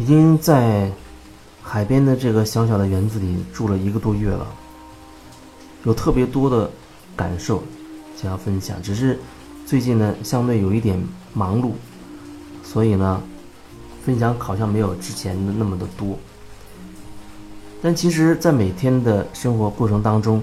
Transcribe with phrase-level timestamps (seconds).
[0.00, 0.90] 已经在
[1.62, 4.46] 海边的这个小小的园子里住了一个多月了，
[5.84, 6.70] 有特别多的
[7.14, 7.62] 感受
[8.16, 8.80] 想要分享。
[8.82, 9.18] 只是
[9.66, 10.98] 最近呢，相对有一点
[11.34, 11.72] 忙碌，
[12.64, 13.20] 所以呢，
[14.02, 16.18] 分享好像没有之前的那么的多。
[17.82, 20.42] 但其实，在每天的生活过程当中，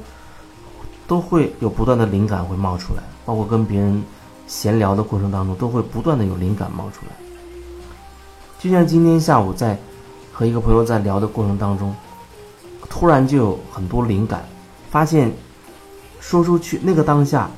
[1.08, 4.04] 都会有不断的灵感会冒出来，包括跟别人
[4.46, 7.27] 闲聊的过程当中，都会不断的有灵感冒出来。
[8.60, 9.78] 就像今天下午在
[10.34, 11.96] 和一个朋友在聊的过程当中，
[12.90, 14.44] 突然就有很多灵感，
[14.90, 15.32] 发现
[16.20, 17.50] 说出去那个当下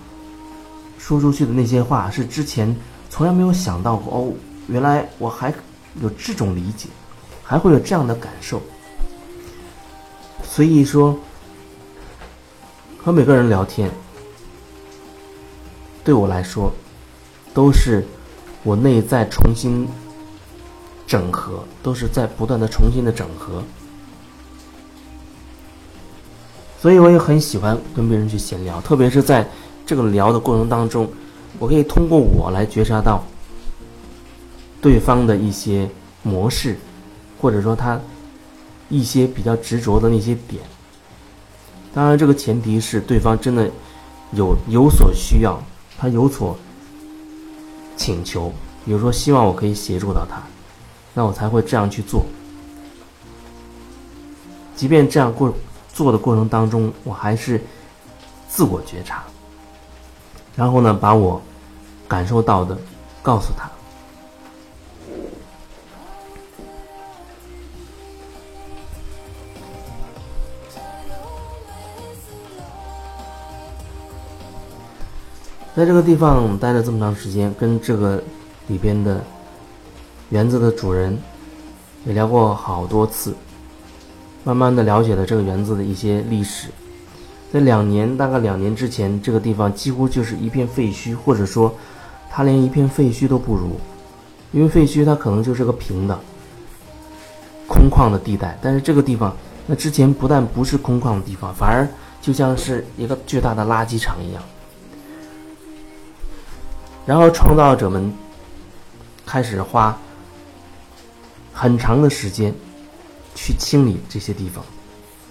[0.97, 2.75] 说出去的那些话是之前
[3.09, 4.33] 从来没有想到过哦，
[4.67, 5.53] 原来我还
[6.01, 6.89] 有这种理解，
[7.43, 8.61] 还会有这样的感受。
[10.43, 11.17] 所以说，
[12.97, 13.89] 和每个人聊天，
[16.03, 16.73] 对我来说，
[17.53, 18.05] 都是
[18.63, 19.87] 我内在重新
[21.09, 23.63] 整合，都是在不断的重新的整合。
[26.79, 29.45] 所以我也很喜欢跟别人去闲聊，特别是在
[29.85, 31.09] 这个聊的过程当中，
[31.57, 33.23] 我可以通过我来觉察到
[34.79, 35.89] 对方的一些
[36.21, 36.77] 模式，
[37.41, 37.99] 或者说他。
[38.91, 40.63] 一些比较执着的那些点，
[41.93, 43.69] 当然这个前提是对方真的
[44.31, 45.61] 有有所需要，
[45.95, 46.57] 他有所
[47.95, 48.51] 请求，
[48.83, 50.41] 比如说希望我可以协助到他，
[51.19, 52.23] 那我才会这样去做。
[54.73, 55.53] 即便这样过
[55.93, 57.61] 做的过程当中，我还是
[58.47, 59.23] 自我觉察，
[60.55, 61.41] 然后呢，把我
[62.07, 62.77] 感受到的
[63.21, 63.69] 告诉他。
[75.75, 78.23] 在这个地方待了这么长时间，跟这个
[78.67, 79.21] 里边的
[80.29, 81.17] 园子的主人
[82.05, 83.35] 也聊过好多次，
[84.43, 86.69] 慢慢的了解了这个园子的一些历史。
[87.51, 91.73] 在两年，大概两年之前，这个地方几乎就是一片废墟，或者说
[92.29, 93.79] 它连一片废墟都不如，
[94.51, 96.19] 因为废墟它可能就是个平的、
[97.67, 101.87] 空旷的地带，但是这个地方，那之前不但不是空旷的地方，反而
[102.21, 104.43] 就像是一个巨大的垃圾场一样。
[107.07, 108.13] 然后创造者们
[109.25, 109.97] 开始花
[111.61, 112.55] 很长的时间
[113.35, 114.63] 去清理这些地方，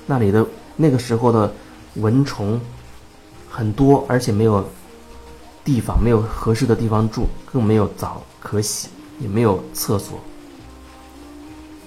[0.05, 0.47] 那里的
[0.77, 1.51] 那个时候的
[1.95, 2.61] 蚊虫
[3.49, 4.63] 很多，而且没有
[5.65, 10.21] 地方，没有合适的地方住，更没有澡可洗，也没有厕所，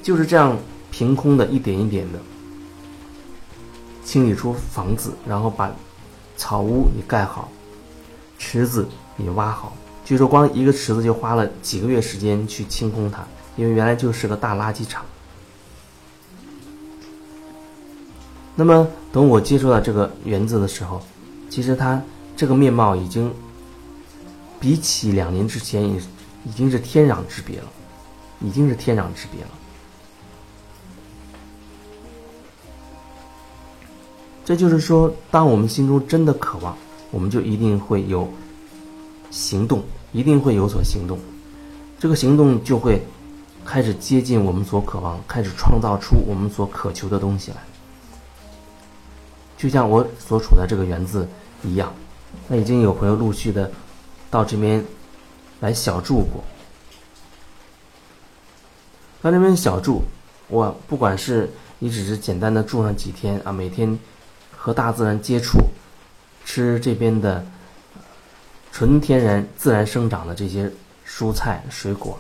[0.02, 0.58] 就是这样
[0.90, 2.19] 凭空的一点一点的
[4.03, 5.72] 清理出房子，然后把
[6.35, 7.47] 草屋也盖好，
[8.40, 8.88] 池子
[9.19, 9.78] 也挖好。
[10.03, 13.23] 据说光一个池子就花了几个月时间去清空它，
[13.61, 15.05] 因为原来就是个大垃圾场。
[18.55, 20.99] 那么等我接触到这个园子的时候，
[21.47, 22.01] 其实它
[22.35, 23.31] 这个面貌已经
[24.59, 26.01] 比起两年之前已
[26.44, 27.66] 已经是天壤之别了，
[28.39, 29.49] 已经是天壤之别了。
[34.43, 36.75] 这就是说，当我们心中真的渴望，
[37.11, 38.28] 我们就一定会有
[39.29, 39.83] 行动。
[40.13, 41.17] 一定会有所行动，
[41.97, 43.01] 这个行动就会
[43.66, 47.57] 开始接近我们所渴望，开始创造出我们所渴求的东西来。
[49.57, 51.27] 就像我所处的这个园子
[51.63, 51.94] 一样，
[52.47, 53.72] 那已经有朋友陆续的
[54.29, 54.83] 到这边
[55.59, 56.44] 来小住过。
[59.22, 60.03] 到这边小住，
[60.47, 61.49] 我不管是
[61.79, 63.97] 你只是简单的住上几天啊，每天
[64.55, 65.59] 和大自然接触，
[66.43, 67.45] 吃这边的。
[68.73, 70.72] 纯天然、自然生长的这些
[71.05, 72.17] 蔬菜、水果，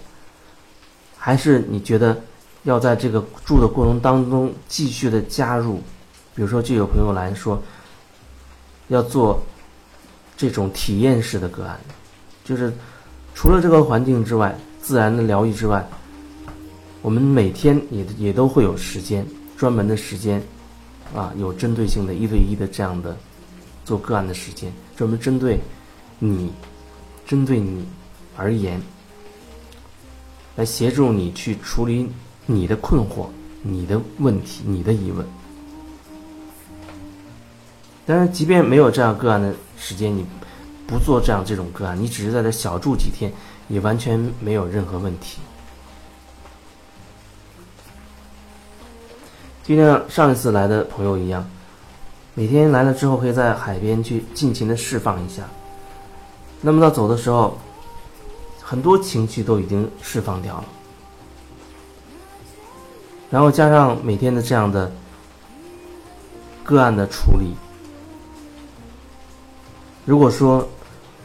[1.23, 2.19] 还是你觉得
[2.63, 5.79] 要在这个住的过程当中继续的加入？
[6.33, 7.61] 比如说，就有朋友来说，
[8.87, 9.39] 要做
[10.35, 11.79] 这种体验式的个案，
[12.43, 12.73] 就是
[13.35, 15.87] 除了这个环境之外，自然的疗愈之外，
[17.03, 19.23] 我们每天也也都会有时间，
[19.55, 20.41] 专门的时间，
[21.15, 23.15] 啊，有针对性的一对一的这样的
[23.85, 25.59] 做个案的时间，专门针对。
[26.23, 26.51] 你
[27.25, 27.83] 针对你
[28.37, 28.79] 而言，
[30.55, 32.09] 来协助你去处理
[32.45, 33.27] 你的困惑、
[33.61, 35.25] 你的问题、你的疑问。
[38.05, 40.25] 当然，即便没有这样个案的时间，你
[40.87, 43.31] 不做这样这种个案，你只是在这小住几天，
[43.69, 45.39] 也完全没有任何问题。
[49.63, 51.47] 就像上一次来的朋友一样，
[52.33, 55.43] 每天来了之后，可以在海边去尽情的释放一下。
[56.59, 57.57] 那么到走的时候，
[58.71, 60.63] 很多情绪都已经释放掉了。
[63.29, 64.89] 然后加上每天的这样的
[66.63, 67.53] 个案的处理，
[70.05, 70.65] 如果说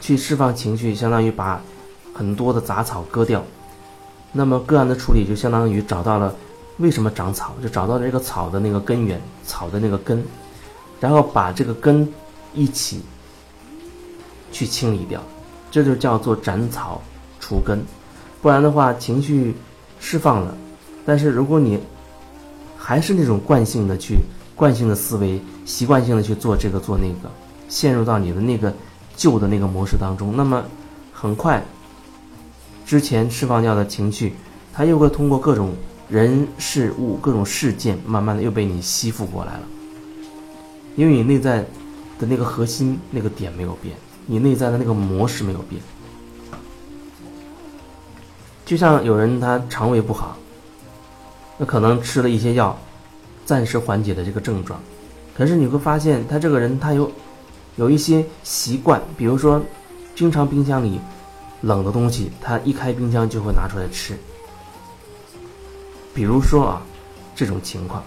[0.01, 1.63] 去释放情绪，相当于把
[2.13, 3.41] 很多的杂草割掉，
[4.33, 6.35] 那么个案的处理就相当于找到了
[6.79, 10.21] 为什么长草，就找到了这个草的那个根源，草的那个根，
[10.99, 12.13] 然后把这个根
[12.53, 13.03] 一起
[14.51, 15.23] 去清理掉，
[15.71, 17.01] 这就叫做斩草
[17.47, 17.81] 除根。
[18.43, 19.55] 不然的话，情绪
[20.01, 20.53] 释放了，
[21.05, 21.79] 但是如果你
[22.77, 24.19] 还是那种惯性的去、
[24.57, 27.31] 惯性的思维、习惯性的去做这个做那个，
[27.69, 28.75] 陷入到你的那个
[29.15, 30.65] 旧的那个模式当中，那么
[31.13, 31.63] 很快，
[32.85, 34.35] 之前释放掉的情绪，
[34.73, 35.73] 它又会通过各种
[36.09, 39.63] 人事物、各种事件，慢慢的又被你吸附过来了。
[40.97, 41.65] 因为你内在
[42.19, 43.95] 的那个核心那个点没有变，
[44.27, 45.81] 你内在的那个模式没有变。
[48.67, 50.37] 就像有人他肠胃不好。
[51.57, 52.79] 那可能吃了一些药，
[53.47, 54.79] 暂时缓解的这个症状，
[55.35, 57.11] 可是你会发现他这个人他有
[57.77, 59.63] 有一些习惯，比如说，
[60.15, 61.01] 经常冰箱里
[61.63, 64.19] 冷的东西，他一开冰箱就会拿出来吃。
[66.13, 66.83] 比如说啊，
[67.35, 68.03] 这种情况，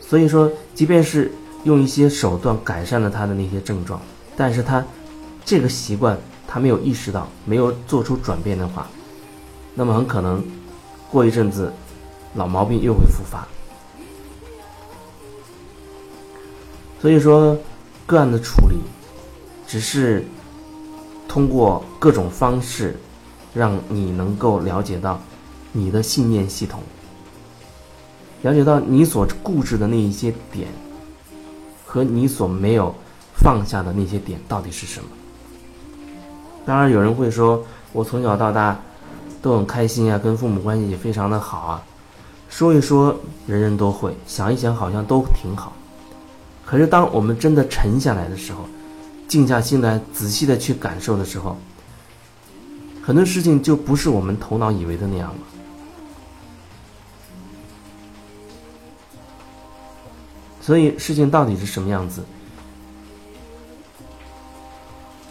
[0.00, 1.32] 所以说，即便是
[1.64, 3.98] 用一些手段改善了他的那些症状，
[4.36, 4.84] 但是他
[5.44, 8.86] 这个习惯他没有意识到，没有做出转变的话，
[9.76, 10.42] 那么很可能
[11.12, 11.72] 过一阵子。
[12.34, 13.48] 老毛病又会复发，
[17.00, 17.56] 所以说
[18.04, 18.76] 个案的处理，
[19.66, 20.22] 只是
[21.26, 22.94] 通过各种方式，
[23.54, 25.18] 让你能够了解到
[25.72, 26.82] 你的信念系统，
[28.42, 30.68] 了解到你所固执的那一些点，
[31.86, 32.94] 和你所没有
[33.34, 35.08] 放下的那些点到底是什么。
[36.66, 37.64] 当然，有人会说，
[37.94, 38.78] 我从小到大
[39.40, 41.82] 都很开心啊，跟父母关系也非常的好啊。
[42.48, 43.14] 说一说，
[43.46, 45.72] 人人都会；想一想，好像都挺好。
[46.64, 48.64] 可是，当我们真的沉下来的时候，
[49.28, 51.56] 静下心来，仔细的去感受的时候，
[53.02, 55.38] 很多事情就不是我们头脑以为的那样了。
[60.60, 62.24] 所以，事情到底是什么样子？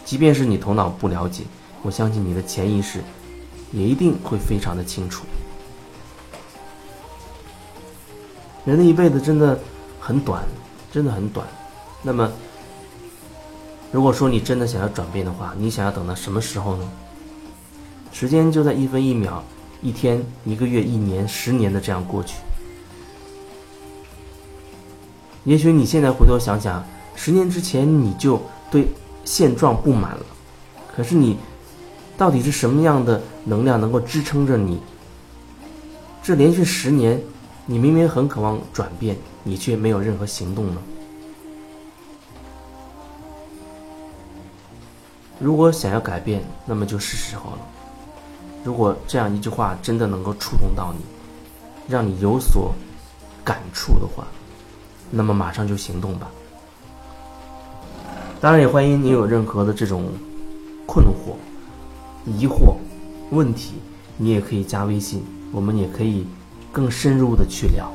[0.04, 1.42] 即便是你头脑不了解，
[1.82, 3.00] 我相信你的潜意识
[3.72, 5.24] 也一定会非常的清楚。
[8.64, 9.58] 人的一辈子真的
[10.00, 10.44] 很短，
[10.90, 11.46] 真的很短。
[12.02, 12.30] 那么，
[13.92, 16.88] 如果说你真的想要转变的话，你想要等到什么时候呢？
[18.12, 19.44] 时间就在一分一秒、
[19.82, 22.36] 一天、一个月、一年、十年的这样过去。
[25.44, 26.84] 也许你现在回头想想，
[27.14, 28.40] 十年之前你就
[28.70, 28.88] 对
[29.24, 30.26] 现状不满了，
[30.96, 31.36] 可是你
[32.16, 34.80] 到底是什么样的能量能够支撑着你？
[36.22, 37.20] 这连续十年。
[37.68, 40.80] 你明明很渴望转变，你却没有任何行动呢？
[45.40, 47.58] 如果想要改变，那么就是时候了。
[48.62, 51.04] 如果这样一句话真的能够触动到你，
[51.92, 52.72] 让你有所
[53.44, 54.24] 感触的话，
[55.10, 56.30] 那么马上就行动吧。
[58.40, 60.04] 当然，也欢迎你有任何的这种
[60.86, 61.34] 困惑、
[62.26, 62.74] 疑惑、
[63.30, 63.72] 问题，
[64.16, 65.22] 你也可以加微信，
[65.52, 66.26] 我们也可以。
[66.72, 67.90] 更深入的去聊。